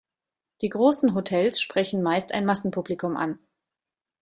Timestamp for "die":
0.63-0.69